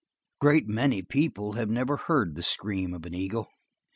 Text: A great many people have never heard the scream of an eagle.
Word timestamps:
A 0.33 0.37
great 0.41 0.67
many 0.67 1.03
people 1.03 1.53
have 1.53 1.69
never 1.69 1.95
heard 1.95 2.33
the 2.33 2.41
scream 2.41 2.91
of 2.95 3.05
an 3.05 3.13
eagle. 3.13 3.47